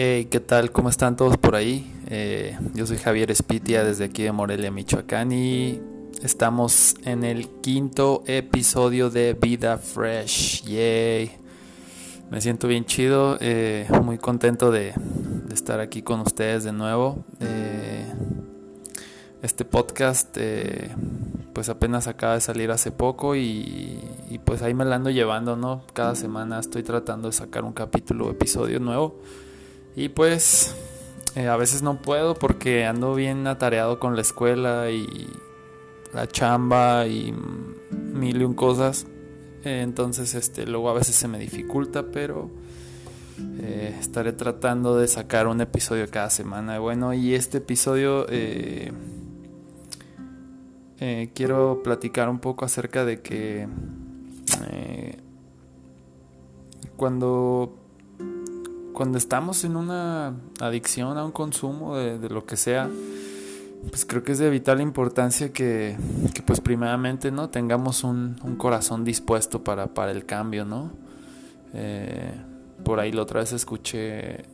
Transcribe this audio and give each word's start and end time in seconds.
Hey, 0.00 0.26
¿qué 0.26 0.38
tal? 0.38 0.70
¿Cómo 0.70 0.90
están 0.90 1.16
todos 1.16 1.38
por 1.38 1.56
ahí? 1.56 1.92
Eh, 2.06 2.56
yo 2.72 2.86
soy 2.86 2.98
Javier 2.98 3.32
Espitia 3.32 3.82
desde 3.82 4.04
aquí 4.04 4.22
de 4.22 4.30
Morelia, 4.30 4.70
Michoacán 4.70 5.32
y 5.32 5.80
estamos 6.22 6.94
en 7.02 7.24
el 7.24 7.48
quinto 7.48 8.22
episodio 8.28 9.10
de 9.10 9.34
Vida 9.34 9.76
Fresh. 9.76 10.62
Yay. 10.66 11.32
Me 12.30 12.40
siento 12.40 12.68
bien 12.68 12.84
chido, 12.84 13.38
eh, 13.40 13.88
muy 14.04 14.18
contento 14.18 14.70
de, 14.70 14.94
estar 15.52 15.80
aquí 15.80 16.02
con 16.02 16.20
ustedes 16.20 16.62
de 16.62 16.72
nuevo. 16.72 17.24
Eh, 17.40 18.06
este 19.42 19.64
podcast 19.64 20.38
pues 21.52 21.68
apenas 21.70 22.06
acaba 22.06 22.34
de 22.34 22.40
salir 22.40 22.70
hace 22.70 22.92
poco 22.92 23.34
y, 23.34 23.98
y, 24.30 24.38
pues 24.44 24.62
ahí 24.62 24.74
me 24.74 24.84
la 24.84 24.94
ando 24.94 25.10
llevando, 25.10 25.56
¿no? 25.56 25.82
Cada 25.92 26.14
semana 26.14 26.60
estoy 26.60 26.84
tratando 26.84 27.26
de 27.26 27.32
sacar 27.32 27.64
un 27.64 27.72
capítulo 27.72 28.28
o 28.28 28.30
episodio 28.30 28.78
nuevo. 28.78 29.20
Y 29.96 30.10
pues 30.10 30.74
eh, 31.34 31.46
a 31.48 31.56
veces 31.56 31.82
no 31.82 32.00
puedo 32.02 32.34
porque 32.34 32.84
ando 32.84 33.14
bien 33.14 33.46
atareado 33.46 33.98
con 33.98 34.16
la 34.16 34.22
escuela 34.22 34.90
y 34.90 35.28
la 36.12 36.26
chamba 36.26 37.06
y 37.06 37.32
mil 37.90 38.40
y 38.40 38.44
un 38.44 38.54
cosas. 38.54 39.06
entonces 39.64 40.34
este 40.34 40.66
luego 40.66 40.88
a 40.90 40.94
veces 40.94 41.14
se 41.14 41.28
me 41.28 41.38
dificulta, 41.38 42.04
pero 42.12 42.50
eh, 43.60 43.96
estaré 44.00 44.32
tratando 44.32 44.96
de 44.96 45.06
sacar 45.06 45.46
un 45.46 45.60
episodio 45.60 46.06
cada 46.10 46.30
semana. 46.30 46.78
Bueno, 46.78 47.12
y 47.14 47.34
este 47.34 47.58
episodio 47.58 48.26
eh, 48.30 48.92
quiero 51.34 51.82
platicar 51.84 52.28
un 52.28 52.40
poco 52.40 52.64
acerca 52.64 53.04
de 53.04 53.20
que 53.20 53.68
cuando 56.96 57.77
cuando 58.98 59.16
estamos 59.16 59.62
en 59.62 59.76
una 59.76 60.34
adicción 60.58 61.18
a 61.18 61.24
un 61.24 61.30
consumo 61.30 61.94
de, 61.96 62.28
lo 62.28 62.44
que 62.46 62.56
sea, 62.56 62.90
pues 63.90 64.04
creo 64.04 64.24
que 64.24 64.32
es 64.32 64.40
de 64.40 64.50
vital 64.50 64.80
importancia 64.80 65.52
que, 65.52 65.96
pues 66.44 66.60
primeramente 66.60 67.30
no 67.30 67.48
tengamos 67.48 68.02
un, 68.02 68.34
corazón 68.58 69.04
dispuesto 69.04 69.62
para, 69.62 69.94
para, 69.94 70.10
el 70.10 70.26
cambio, 70.26 70.64
¿no? 70.64 70.90
Eh, 71.74 72.34
por 72.84 72.98
ahí 72.98 73.12
la 73.12 73.22
otra 73.22 73.38
vez 73.38 73.52
escuché, 73.52 74.46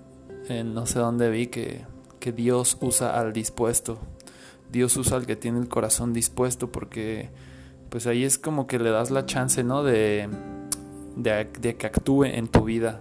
en 0.51 0.75
no 0.75 0.85
sé 0.85 0.99
dónde 0.99 1.31
vi, 1.31 1.47
que, 1.47 1.87
que 2.21 2.31
Dios 2.33 2.77
usa 2.83 3.19
al 3.19 3.33
dispuesto. 3.33 3.97
Dios 4.71 4.95
usa 4.99 5.17
al 5.17 5.25
que 5.25 5.37
tiene 5.37 5.59
el 5.59 5.69
corazón 5.69 6.13
dispuesto 6.13 6.71
porque 6.71 7.31
pues 7.89 8.07
ahí 8.07 8.25
es 8.25 8.37
como 8.37 8.67
que 8.67 8.79
le 8.79 8.91
das 8.91 9.11
la 9.11 9.25
chance, 9.25 9.65
¿no? 9.65 9.83
De, 9.83 10.29
de, 11.17 11.49
de 11.63 11.77
que 11.79 11.87
actúe 11.87 12.25
en 12.25 12.49
tu 12.49 12.65
vida 12.65 13.01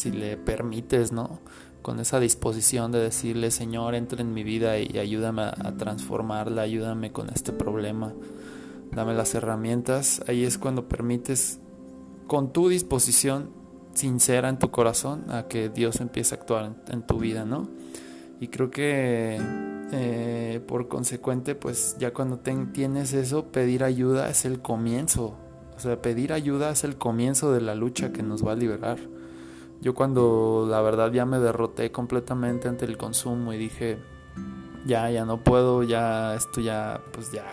si 0.00 0.10
le 0.10 0.36
permites, 0.36 1.12
¿no? 1.12 1.40
Con 1.82 2.00
esa 2.00 2.20
disposición 2.20 2.90
de 2.90 3.00
decirle, 3.00 3.50
Señor, 3.50 3.94
entra 3.94 4.20
en 4.20 4.32
mi 4.32 4.42
vida 4.42 4.78
y 4.78 4.98
ayúdame 4.98 5.42
a, 5.42 5.74
transformarla, 5.76 6.62
ayúdame 6.62 7.12
con 7.12 7.28
este 7.30 7.52
problema, 7.52 8.14
dame 8.92 9.14
las 9.14 9.34
herramientas. 9.34 10.22
Ahí 10.26 10.44
es 10.44 10.58
cuando 10.58 10.88
permites, 10.88 11.60
con 12.26 12.52
tu 12.52 12.68
disposición 12.68 13.50
sincera 13.94 14.48
en 14.48 14.58
tu 14.58 14.70
corazón, 14.70 15.30
a 15.30 15.48
que 15.48 15.68
Dios 15.68 16.00
empiece 16.00 16.34
a 16.34 16.38
actuar 16.38 16.76
en, 16.88 17.02
tu 17.02 17.18
vida, 17.18 17.44
¿no? 17.44 17.68
Y 18.40 18.48
creo 18.48 18.70
que 18.70 19.38
eh, 19.92 20.60
por 20.66 20.88
consecuente, 20.88 21.54
pues 21.54 21.96
ya 21.98 22.14
cuando 22.14 22.38
tienes 22.38 23.12
eso, 23.12 23.52
pedir 23.52 23.84
ayuda 23.84 24.30
es 24.30 24.46
el 24.46 24.60
comienzo. 24.60 25.36
O 25.76 25.80
sea, 25.80 26.00
pedir 26.00 26.32
ayuda 26.32 26.70
es 26.70 26.84
el 26.84 26.96
comienzo 26.96 27.52
de 27.52 27.60
la 27.60 27.74
lucha 27.74 28.12
que 28.12 28.22
nos 28.22 28.46
va 28.46 28.52
a 28.52 28.56
liberar. 28.56 28.98
Yo 29.80 29.94
cuando 29.94 30.66
la 30.68 30.82
verdad 30.82 31.10
ya 31.10 31.24
me 31.24 31.38
derroté 31.38 31.90
completamente 31.90 32.68
ante 32.68 32.84
el 32.84 32.98
consumo 32.98 33.52
y 33.54 33.56
dije, 33.56 33.98
ya, 34.84 35.10
ya 35.10 35.24
no 35.24 35.42
puedo, 35.42 35.82
ya 35.82 36.34
esto 36.34 36.60
ya, 36.60 37.00
pues 37.12 37.32
ya, 37.32 37.46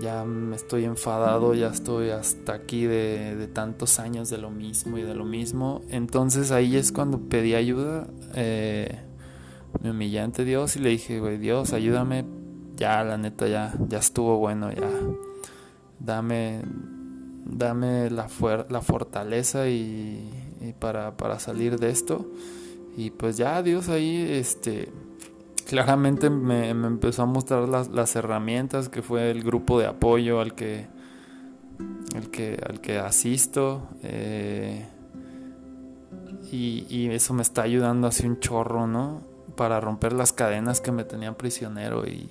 ya 0.00 0.24
me 0.24 0.54
estoy 0.54 0.84
enfadado, 0.84 1.54
ya 1.54 1.68
estoy 1.68 2.10
hasta 2.10 2.54
aquí 2.54 2.84
de, 2.84 3.48
tantos 3.52 3.98
años 3.98 4.30
de 4.30 4.38
lo 4.38 4.50
mismo 4.50 4.96
y 4.96 5.02
de 5.02 5.14
lo 5.14 5.24
mismo. 5.24 5.82
Entonces 5.88 6.52
ahí 6.52 6.76
es 6.76 6.92
cuando 6.92 7.18
pedí 7.18 7.54
ayuda, 7.54 8.06
eh, 8.34 9.00
me 9.82 9.90
humillé 9.90 10.20
ante 10.20 10.44
Dios 10.44 10.76
y 10.76 10.80
le 10.80 10.90
dije, 10.90 11.18
güey, 11.18 11.38
Dios, 11.38 11.72
ayúdame, 11.72 12.24
ya, 12.76 13.02
la 13.02 13.18
neta, 13.18 13.48
ya, 13.48 13.74
ya 13.88 13.98
estuvo 13.98 14.38
bueno, 14.38 14.70
ya, 14.70 14.88
dame, 15.98 16.62
dame 17.44 18.08
la, 18.08 18.28
la 18.68 18.80
fortaleza 18.82 19.68
y 19.68 20.47
para, 20.78 21.16
para 21.16 21.38
salir 21.38 21.78
de 21.78 21.90
esto. 21.90 22.26
Y 22.96 23.10
pues 23.10 23.36
ya 23.36 23.62
Dios 23.62 23.88
ahí, 23.88 24.26
este, 24.30 24.90
claramente 25.66 26.30
me, 26.30 26.70
empezó 26.70 27.22
a 27.22 27.26
mostrar 27.26 27.68
las, 27.68 27.88
las, 27.88 28.16
herramientas 28.16 28.88
que 28.88 29.02
fue 29.02 29.30
el 29.30 29.42
grupo 29.44 29.78
de 29.78 29.86
apoyo 29.86 30.40
al 30.40 30.54
que, 30.54 30.86
al 32.16 32.30
que, 32.30 32.60
al 32.68 32.80
que 32.80 32.98
asisto. 32.98 33.88
Eh, 34.02 34.86
y, 36.50 36.86
y, 36.88 37.10
eso 37.10 37.34
me 37.34 37.42
está 37.42 37.62
ayudando 37.62 38.06
así 38.06 38.26
un 38.26 38.40
chorro, 38.40 38.86
¿no? 38.86 39.22
Para 39.56 39.80
romper 39.80 40.12
las 40.12 40.32
cadenas 40.32 40.80
que 40.80 40.90
me 40.90 41.04
tenían 41.04 41.34
prisionero. 41.34 42.06
Y, 42.06 42.30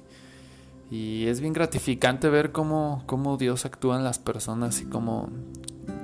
y 0.90 1.28
es 1.28 1.40
bien 1.42 1.54
gratificante 1.54 2.30
ver 2.30 2.52
cómo, 2.52 3.04
cómo 3.06 3.38
Dios 3.38 3.66
actúa 3.66 3.98
en 3.98 4.04
las 4.04 4.20
personas 4.20 4.82
y 4.82 4.86
cómo, 4.86 5.30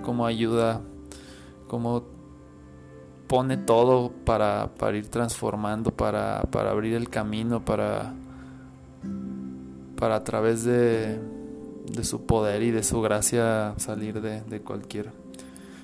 cómo 0.03 0.25
ayuda, 0.25 0.81
cómo 1.67 2.12
pone 3.28 3.57
todo 3.57 4.11
para, 4.25 4.69
ir 4.94 5.07
transformando, 5.07 5.91
para, 5.91 6.39
abrir 6.39 6.94
el 6.94 7.09
camino, 7.09 7.63
para, 7.63 8.13
para 9.97 10.16
a 10.17 10.23
través 10.23 10.63
de, 10.63 11.19
de, 11.91 12.03
su 12.03 12.25
poder 12.25 12.62
y 12.63 12.72
de 12.72 12.83
su 12.83 13.01
gracia 13.01 13.73
salir 13.78 14.22
de, 14.22 14.41
de 14.41 14.62
cualquier 14.62 15.12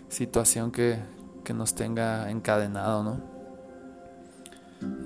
situación 0.09 0.71
que, 0.71 0.99
que, 1.43 1.53
nos 1.53 1.75
tenga 1.75 2.29
encadenado, 2.29 3.03
¿no? 3.03 3.21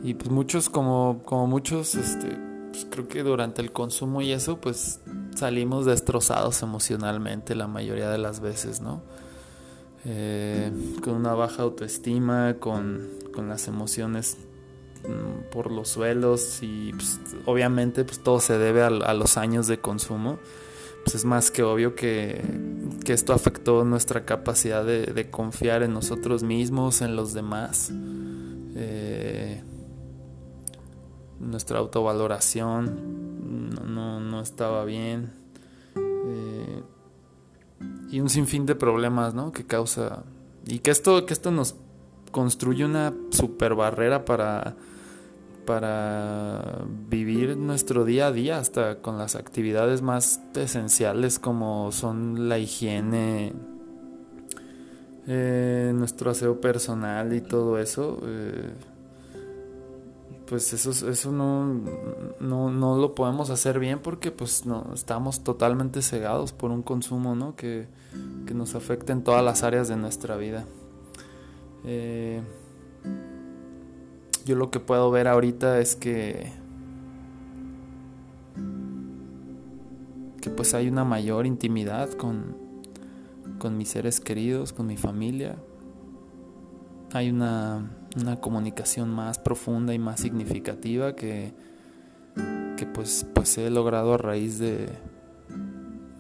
Y 0.04 0.14
pues 0.14 0.30
muchos, 0.30 0.70
como, 0.70 1.22
como 1.26 1.48
muchos, 1.48 1.96
este, 1.96 2.38
pues 2.70 2.88
creo 2.90 3.08
que 3.08 3.24
durante 3.24 3.62
el 3.62 3.72
consumo 3.72 4.22
y 4.22 4.32
eso, 4.32 4.60
pues 4.60 5.00
salimos 5.36 5.86
destrozados 5.86 6.62
emocionalmente 6.62 7.56
la 7.56 7.68
mayoría 7.68 8.10
de 8.10 8.18
las 8.18 8.40
veces, 8.40 8.82
¿no? 8.82 9.02
Eh, 10.06 10.70
con 11.02 11.16
una 11.16 11.34
baja 11.34 11.64
autoestima, 11.64 12.56
con, 12.60 13.22
las 13.48 13.68
emociones 13.68 14.38
mm, 15.08 15.50
por 15.52 15.72
los 15.72 15.90
suelos 15.90 16.60
y 16.62 16.92
pues, 16.94 17.20
obviamente 17.46 18.04
pues 18.04 18.20
todo 18.20 18.40
se 18.40 18.58
debe 18.58 18.84
a, 18.84 19.14
los 19.14 19.38
años 19.38 19.68
de 19.68 19.80
consumo. 19.80 20.40
Pues 21.04 21.16
es 21.16 21.26
más 21.26 21.52
que 21.52 21.64
obvio 21.64 21.96
que, 21.96 22.42
esto 23.08 23.34
afectó 23.34 23.84
nuestra 23.84 24.26
capacidad 24.26 24.86
de, 24.86 25.30
confiar 25.30 25.84
en 25.84 25.94
nosotros 25.94 26.44
mismos, 26.44 27.02
en 27.02 27.18
los 27.18 27.34
demás, 27.34 27.92
eh, 28.76 29.62
nuestra 31.40 31.80
autovaloración 31.80 33.74
no, 33.94 34.22
no 34.22 34.42
estaba 34.42 34.86
bien 34.86 35.44
y 38.10 38.20
un 38.20 38.30
sinfín 38.30 38.66
de 38.66 38.76
problemas, 38.76 39.34
¿no? 39.34 39.52
Que 39.52 39.66
causa 39.66 40.24
y 40.66 40.80
que 40.80 40.92
esto 40.92 41.26
que 41.26 41.34
esto 41.34 41.52
nos 41.52 41.76
construye 42.32 42.86
una 42.86 43.14
super 43.32 43.76
barrera 43.76 44.26
para 44.26 44.76
para 45.66 46.84
vivir 47.10 47.56
nuestro 47.56 48.04
día 48.04 48.28
a 48.28 48.32
día 48.32 48.58
hasta 48.60 48.98
con 48.98 49.18
las 49.18 49.36
actividades 49.36 50.02
más 50.02 50.42
esenciales 50.56 51.40
como 51.40 51.92
son 51.92 52.50
la 52.50 52.58
higiene 52.58 53.54
eh, 55.26 55.94
nuestro 55.96 56.32
aseo 56.32 56.60
personal 56.60 57.34
y 57.34 57.40
todo 57.40 57.80
eso 57.80 58.20
eh, 58.26 58.74
pues 60.54 60.72
eso, 60.72 61.10
eso 61.10 61.32
no, 61.32 61.66
no, 62.40 62.98
lo 63.00 63.16
podemos 63.16 63.50
hacer 63.50 63.80
bien 63.80 63.98
porque 63.98 64.30
pues 64.30 64.68
no, 64.68 64.86
estamos 64.94 65.44
totalmente 65.44 66.04
cegados 66.04 66.54
por 66.54 66.70
un 66.70 66.84
consumo 66.84 67.34
¿no? 67.34 67.56
que, 67.56 67.88
nos 68.54 68.76
afecta 68.76 69.14
en 69.14 69.24
todas 69.24 69.44
las 69.44 69.64
áreas 69.64 69.88
de 69.88 69.96
nuestra 69.96 70.38
vida. 70.38 70.66
Eh, 71.86 72.44
yo 74.46 74.56
lo 74.56 74.70
que 74.70 74.80
puedo 74.80 75.10
ver 75.10 75.28
ahorita 75.28 75.80
es 75.80 75.96
que 75.96 76.52
que 80.40 80.52
pues 80.52 80.76
hay 80.76 80.88
una 80.88 81.04
mayor 81.04 81.48
intimidad 81.48 82.12
con, 82.12 82.56
con 83.58 83.76
mis 83.76 83.90
seres 83.90 84.20
queridos, 84.20 84.72
con 84.72 84.86
mi 84.86 84.98
familia. 84.98 85.56
Hay 87.12 87.32
una 87.32 87.90
una 88.16 88.40
comunicación 88.40 89.10
más 89.10 89.40
profunda 89.40 89.94
y 89.94 90.00
más 90.00 90.20
significativa 90.20 91.16
que, 91.16 91.54
que 92.78 92.86
pues, 92.86 93.26
pues 93.34 93.58
he 93.58 93.70
logrado 93.70 94.14
a 94.14 94.18
raíz 94.18 94.60
de, 94.60 94.90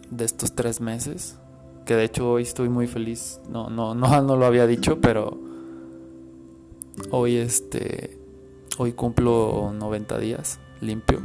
de 0.09 0.25
estos 0.25 0.53
tres 0.53 0.81
meses. 0.81 1.37
Que 1.85 1.95
de 1.95 2.05
hecho 2.05 2.31
hoy 2.31 2.43
estoy 2.43 2.69
muy 2.69 2.87
feliz. 2.87 3.41
No, 3.49 3.69
no, 3.69 3.93
no, 3.95 4.21
no 4.23 4.37
lo 4.37 4.45
había 4.45 4.67
dicho, 4.67 5.01
pero 5.01 5.39
hoy 7.11 7.37
este 7.37 8.19
hoy 8.77 8.93
cumplo 8.93 9.71
90 9.73 10.17
días 10.19 10.59
limpio 10.81 11.21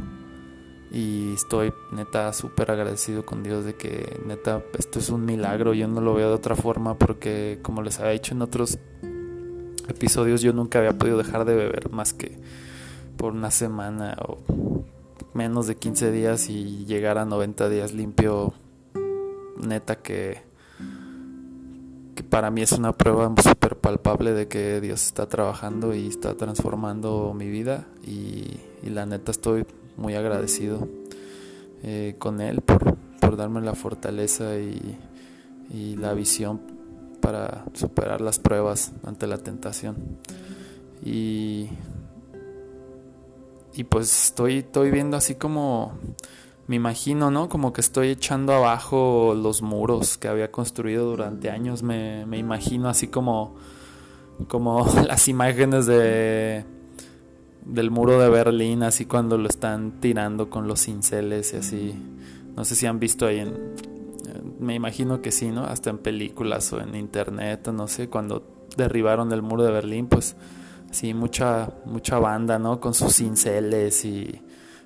y 0.91 1.33
estoy 1.33 1.71
neta 1.91 2.33
súper 2.33 2.71
agradecido 2.71 3.25
con 3.25 3.43
Dios 3.43 3.65
de 3.65 3.75
que 3.75 4.19
neta 4.25 4.63
esto 4.77 4.99
es 4.99 5.09
un 5.09 5.25
milagro, 5.25 5.73
yo 5.73 5.87
no 5.87 6.01
lo 6.01 6.15
veo 6.15 6.29
de 6.29 6.35
otra 6.35 6.55
forma 6.55 6.97
porque 6.97 7.59
como 7.61 7.81
les 7.81 7.99
había 7.99 8.11
dicho 8.11 8.33
en 8.33 8.41
otros 8.41 8.79
episodios 9.89 10.41
yo 10.41 10.53
nunca 10.53 10.79
había 10.79 10.97
podido 10.97 11.17
dejar 11.17 11.45
de 11.45 11.55
beber 11.55 11.89
más 11.91 12.13
que 12.13 12.37
por 13.17 13.33
una 13.33 13.51
semana 13.51 14.17
o 14.27 14.37
menos 15.33 15.67
de 15.67 15.75
15 15.75 16.11
días 16.11 16.49
y 16.49 16.85
llegar 16.85 17.17
a 17.17 17.25
90 17.25 17.69
días 17.69 17.93
limpio 17.93 18.53
neta 19.57 19.97
que 19.97 20.49
para 22.29 22.51
mí 22.51 22.61
es 22.61 22.71
una 22.71 22.93
prueba 22.93 23.33
súper 23.41 23.77
palpable 23.77 24.33
de 24.33 24.47
que 24.47 24.81
Dios 24.81 25.05
está 25.05 25.27
trabajando 25.27 25.93
y 25.93 26.07
está 26.07 26.35
transformando 26.35 27.33
mi 27.35 27.49
vida 27.49 27.85
y, 28.05 28.59
la 28.83 29.05
neta 29.05 29.31
estoy 29.31 29.65
muy 29.97 30.15
agradecido 30.15 30.87
eh, 31.83 32.15
con 32.17 32.41
Él 32.41 32.61
por, 32.61 32.97
darme 33.37 33.61
la 33.61 33.75
fortaleza 33.75 34.55
y 34.57 35.95
la 35.97 36.13
visión 36.13 36.78
para 37.19 37.65
superar 37.73 38.21
las 38.21 38.39
pruebas 38.39 38.93
ante 39.03 39.27
la 39.27 39.37
tentación. 39.37 39.95
Y, 41.03 41.69
y 43.73 43.83
pues 43.85 44.25
estoy, 44.25 44.59
estoy 44.59 44.91
viendo 44.91 45.17
así 45.17 45.35
como 45.35 45.93
me 46.69 46.75
imagino, 46.75 47.31
¿no? 47.31 47.49
Como 47.49 47.73
que 47.73 47.81
estoy 47.81 48.09
echando 48.09 48.53
abajo 48.53 49.33
los 49.35 49.63
muros 49.63 50.19
que 50.19 50.27
había 50.27 50.51
construido 50.51 51.09
durante 51.09 51.49
años. 51.49 51.81
Me, 51.81 52.27
me 52.27 52.37
imagino 52.37 52.89
así 52.89 53.07
como, 53.07 53.55
como 54.47 54.85
las 55.07 55.27
imágenes 55.27 55.87
de 55.87 56.63
del 57.65 57.89
muro 57.89 58.19
de 58.19 58.29
Berlín, 58.29 58.83
así 58.83 59.05
cuando 59.05 59.37
lo 59.39 59.49
están 59.49 59.99
tirando 59.99 60.51
con 60.51 60.67
los 60.67 60.81
cinceles 60.81 61.53
y 61.53 61.57
así. 61.57 61.95
No 62.55 62.63
sé 62.65 62.75
si 62.75 62.85
han 62.85 62.99
visto 62.99 63.25
ahí 63.25 63.39
en, 63.39 63.73
me 64.59 64.75
imagino 64.75 65.21
que 65.21 65.31
sí, 65.31 65.49
¿no? 65.49 65.63
Hasta 65.63 65.89
en 65.89 65.97
películas 65.97 66.71
o 66.73 66.81
en 66.81 66.95
internet, 66.95 67.69
no 67.73 67.87
sé, 67.87 68.09
cuando 68.09 68.43
derribaron 68.77 69.31
el 69.31 69.41
muro 69.41 69.63
de 69.63 69.71
Berlín, 69.71 70.07
pues 70.07 70.35
sí, 70.91 71.13
mucha, 71.13 71.71
mucha 71.85 72.19
banda, 72.19 72.59
¿no? 72.59 72.79
Con 72.79 72.93
sus 72.93 73.15
cinceles 73.15 74.05
y, 74.05 74.41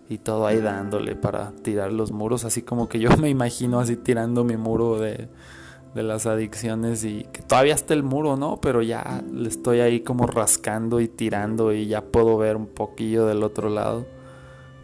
y 0.09 0.17
todo 0.19 0.45
ahí 0.47 0.59
dándole 0.59 1.15
para 1.15 1.51
tirar 1.51 1.91
los 1.91 2.11
muros, 2.11 2.45
así 2.45 2.61
como 2.61 2.87
que 2.87 2.99
yo 2.99 3.09
me 3.17 3.29
imagino 3.29 3.79
así 3.79 3.95
tirando 3.95 4.43
mi 4.43 4.57
muro 4.57 4.99
de, 4.99 5.27
de 5.95 6.03
las 6.03 6.25
adicciones 6.25 7.03
y 7.03 7.25
que 7.31 7.41
todavía 7.41 7.73
está 7.73 7.93
el 7.93 8.03
muro, 8.03 8.37
¿no? 8.37 8.59
Pero 8.61 8.81
ya 8.81 9.23
le 9.31 9.49
estoy 9.49 9.79
ahí 9.79 10.01
como 10.01 10.27
rascando 10.27 10.99
y 10.99 11.07
tirando 11.07 11.73
y 11.73 11.87
ya 11.87 12.01
puedo 12.01 12.37
ver 12.37 12.55
un 12.55 12.67
poquillo 12.67 13.25
del 13.25 13.43
otro 13.43 13.69
lado. 13.69 14.05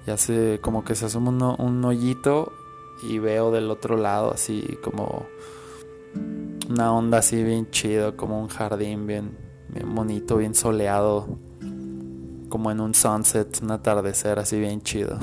Ya 0.08 0.18
se 0.18 0.60
como 0.62 0.84
que 0.84 0.96
se 0.96 1.06
asoma 1.06 1.56
un 1.60 1.86
hoyito 1.86 2.52
y 3.04 3.20
veo 3.20 3.52
del 3.52 3.72
otro 3.72 3.98
lado 3.98 4.32
así 4.34 4.78
como 4.84 5.28
una 6.70 6.94
onda 6.94 7.20
así 7.20 7.44
bien 7.44 7.70
chido, 7.72 8.16
como 8.16 8.40
un 8.40 8.48
jardín 8.48 9.08
bien, 9.08 9.32
bonito, 9.86 10.38
bien 10.38 10.54
soleado, 10.54 11.40
como 12.50 12.72
en 12.72 12.80
un 12.80 12.94
sunset, 12.94 13.62
un 13.62 13.72
atardecer 13.72 14.40
así 14.40 14.60
bien 14.60 14.82
chido. 14.82 15.18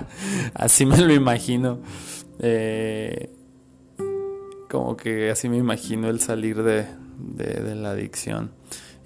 así 0.54 0.84
me 0.86 0.98
lo 0.98 1.12
imagino. 1.12 1.78
Eh, 2.38 3.30
como 4.70 4.96
que 4.96 5.30
así 5.30 5.48
me 5.48 5.56
imagino 5.56 6.08
el 6.08 6.20
salir 6.20 6.62
de, 6.62 6.86
de, 7.18 7.74
la 7.74 7.90
adicción. 7.90 8.52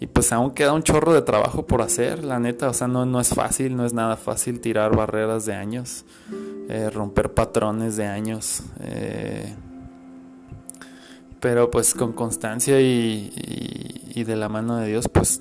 Y 0.00 0.06
pues 0.06 0.32
aún 0.32 0.50
queda 0.50 0.72
un 0.72 0.82
chorro 0.82 1.14
de 1.14 1.22
trabajo 1.22 1.66
por 1.66 1.80
hacer, 1.80 2.24
la 2.24 2.38
neta, 2.38 2.68
o 2.68 2.74
sea, 2.74 2.88
no, 2.88 3.06
no 3.06 3.20
es 3.20 3.28
fácil, 3.28 3.76
no 3.76 3.86
es 3.86 3.94
nada 3.94 4.16
fácil 4.16 4.60
tirar 4.60 4.94
barreras 4.94 5.46
de 5.46 5.54
años. 5.54 6.04
Eh, 6.68 6.90
romper 6.90 7.34
patrones 7.34 7.96
de 7.96 8.06
años. 8.06 8.62
Eh, 8.80 9.54
pero 11.40 11.70
pues 11.70 11.92
con 11.94 12.14
constancia 12.14 12.80
y, 12.80 13.30
de 14.14 14.36
la 14.36 14.48
mano 14.48 14.76
de 14.76 14.88
Dios, 14.88 15.08
pues 15.08 15.40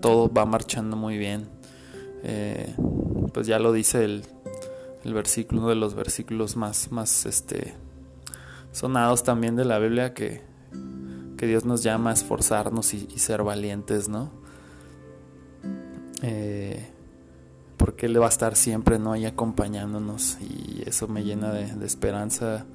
todo 0.00 0.32
va 0.32 0.46
marchando 0.46 0.96
muy 0.96 1.16
bien. 1.16 1.46
Eh, 2.24 2.74
pues 3.32 3.46
ya 3.46 3.60
lo 3.60 3.72
dice 3.72 4.04
el, 4.04 4.24
el 5.04 5.14
versículo, 5.14 5.60
uno 5.60 5.68
de 5.70 5.76
los 5.76 5.94
versículos 5.94 6.56
más, 6.56 6.90
más 6.90 7.24
este, 7.24 7.74
sonados 8.72 9.22
también 9.22 9.54
de 9.54 9.64
la 9.64 9.78
Biblia, 9.78 10.12
que, 10.12 10.42
que 11.36 11.46
Dios 11.46 11.64
nos 11.64 11.84
llama 11.84 12.10
a 12.10 12.14
esforzarnos 12.14 12.92
y, 12.92 13.06
y 13.14 13.20
ser 13.20 13.44
valientes, 13.44 14.08
¿no? 14.08 14.32
Eh, 16.22 16.84
porque 17.96 18.04
Él 18.08 18.20
va 18.20 18.26
a 18.26 18.28
estar 18.28 18.56
siempre 18.56 18.98
¿no? 18.98 19.12
ahí 19.12 19.24
acompañándonos 19.24 20.36
y 20.42 20.82
eso 20.84 21.08
me 21.08 21.24
llena 21.24 21.50
de, 21.50 21.86
esperanza 21.86 22.66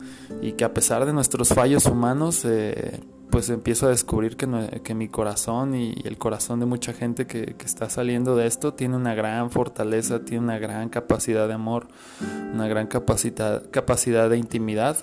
y 0.41 0.53
que 0.53 0.63
a 0.63 0.73
pesar 0.73 1.06
de 1.06 1.13
nuestros 1.13 1.50
fallos 1.50 1.85
humanos, 1.85 2.44
eh, 2.44 3.01
pues 3.29 3.51
empiezo 3.51 3.85
a 3.85 3.89
descubrir 3.89 4.35
que, 4.35 4.81
que, 4.83 4.95
mi 4.95 5.09
corazón 5.09 5.75
y 5.75 5.94
el 6.06 6.18
corazón 6.18 6.59
de 6.59 6.65
mucha 6.65 6.94
gente 6.94 7.27
que, 7.27 7.56
está 7.63 7.88
saliendo 7.88 8.35
de 8.35 8.47
esto 8.47 8.73
tiene 8.73 8.95
una 8.95 9.13
gran 9.13 9.51
fortaleza, 9.51 10.25
tiene 10.25 10.44
una 10.44 10.57
gran 10.57 10.89
capacidad 10.89 11.47
de 11.47 11.53
amor, 11.53 11.88
una 12.51 12.68
gran 12.68 12.88
capacidad, 12.88 13.69
capacidad 13.69 14.27
de 14.27 14.39
intimidad 14.39 14.97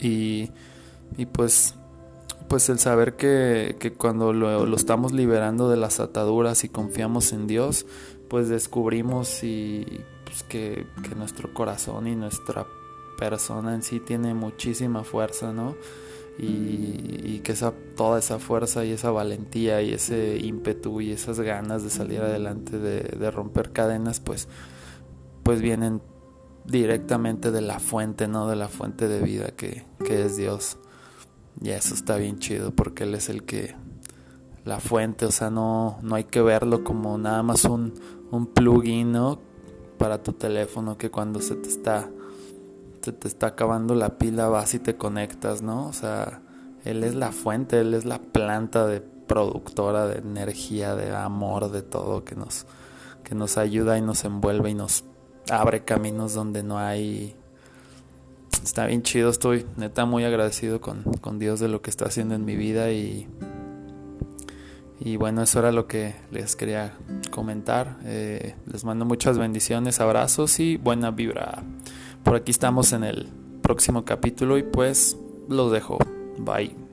y, 0.00 0.50
y 1.16 1.26
pues 1.26 1.76
pues 2.48 2.68
el 2.70 2.78
saber 2.78 3.14
que, 3.14 3.76
que 3.78 3.92
cuando 3.92 4.32
lo, 4.32 4.64
lo, 4.64 4.76
estamos 4.76 5.12
liberando 5.12 5.68
de 5.68 5.76
las 5.76 6.00
ataduras 6.00 6.64
y 6.64 6.70
confiamos 6.70 7.32
en 7.32 7.46
Dios, 7.46 7.84
pues 8.28 8.48
descubrimos 8.48 9.42
y 9.42 10.04
pues 10.24 10.42
que, 10.42 10.86
nuestro 11.16 11.52
corazón 11.54 12.06
y 12.06 12.14
nuestra 12.14 12.66
persona 13.18 13.74
en 13.74 13.82
sí 13.82 14.00
tiene 14.00 14.34
muchísima 14.34 15.04
fuerza, 15.04 15.52
¿no? 15.52 15.74
Y, 16.38 17.40
que 17.40 17.52
esa, 17.52 17.72
toda 17.96 18.18
esa 18.18 18.38
fuerza 18.38 18.84
y 18.84 18.92
esa 18.92 19.10
valentía 19.10 19.80
y 19.82 19.92
ese 19.94 20.38
ímpetu 20.38 21.00
y 21.00 21.12
esas 21.12 21.40
ganas 21.40 21.82
de 21.82 21.90
salir 21.90 22.20
adelante, 22.20 22.78
de, 22.78 23.30
romper 23.30 23.72
cadenas, 23.72 24.20
pues, 24.20 24.48
pues 25.42 25.60
vienen 25.60 26.02
directamente 26.64 27.50
de 27.50 27.62
la 27.62 27.80
fuente, 27.80 28.28
¿no? 28.28 28.48
De 28.48 28.56
la 28.56 28.68
fuente 28.68 29.08
de 29.08 29.20
vida 29.20 29.48
que, 29.56 29.84
que 30.04 30.26
es 30.26 30.36
Dios. 30.36 30.76
Y 31.60 31.70
eso 31.70 31.94
está 31.94 32.16
bien 32.16 32.38
chido 32.38 32.70
porque 32.70 33.04
Él 33.04 33.14
es 33.14 33.28
el 33.28 33.44
que, 33.44 33.74
la 34.64 34.80
fuente, 34.80 35.26
o 35.26 35.30
sea, 35.30 35.50
no, 35.50 35.98
no 36.02 36.14
hay 36.14 36.24
que 36.24 36.42
verlo 36.42 36.84
como 36.84 37.16
nada 37.18 37.42
más 37.42 37.64
un, 37.64 37.94
un 38.30 38.46
plugin, 38.46 39.12
¿no? 39.12 39.40
Para 39.98 40.22
tu 40.22 40.32
teléfono 40.32 40.98
que 40.98 41.10
cuando 41.10 41.40
se 41.40 41.54
te 41.56 41.68
está 41.68 42.08
se 43.02 43.12
te 43.12 43.28
está 43.28 43.48
acabando 43.48 43.94
la 43.94 44.18
pila 44.18 44.48
vas 44.48 44.74
y 44.74 44.78
te 44.78 44.96
conectas, 44.96 45.62
¿no? 45.62 45.86
O 45.86 45.92
sea, 45.92 46.42
él 46.84 47.04
es 47.04 47.14
la 47.14 47.32
fuente, 47.32 47.80
él 47.80 47.94
es 47.94 48.04
la 48.04 48.20
planta 48.20 48.86
de 48.86 49.00
productora 49.00 50.06
de 50.06 50.18
energía, 50.18 50.94
de 50.94 51.14
amor, 51.14 51.70
de 51.70 51.82
todo 51.82 52.24
que 52.24 52.34
nos 52.34 52.66
que 53.24 53.34
nos 53.34 53.58
ayuda 53.58 53.98
y 53.98 54.02
nos 54.02 54.24
envuelve 54.24 54.70
y 54.70 54.74
nos 54.74 55.04
abre 55.50 55.84
caminos 55.84 56.34
donde 56.34 56.62
no 56.62 56.78
hay 56.78 57.36
está 58.62 58.86
bien 58.86 59.02
chido, 59.02 59.30
estoy 59.30 59.66
neta 59.76 60.04
muy 60.04 60.24
agradecido 60.24 60.80
con, 60.80 61.02
con 61.20 61.38
Dios 61.38 61.60
de 61.60 61.68
lo 61.68 61.82
que 61.82 61.90
está 61.90 62.06
haciendo 62.06 62.34
en 62.34 62.44
mi 62.44 62.56
vida 62.56 62.90
y 62.90 63.28
y 65.00 65.16
bueno, 65.16 65.42
eso 65.42 65.60
era 65.60 65.72
lo 65.72 65.86
que 65.86 66.14
les 66.30 66.56
quería 66.56 66.92
comentar. 67.30 67.98
Eh, 68.04 68.54
les 68.66 68.84
mando 68.84 69.04
muchas 69.04 69.38
bendiciones, 69.38 70.00
abrazos 70.00 70.58
y 70.60 70.76
buena 70.76 71.10
vibra. 71.10 71.62
Por 72.24 72.34
aquí 72.34 72.50
estamos 72.50 72.92
en 72.92 73.04
el 73.04 73.28
próximo 73.62 74.04
capítulo 74.04 74.58
y 74.58 74.62
pues 74.64 75.16
los 75.48 75.70
dejo. 75.70 75.98
Bye. 76.38 76.87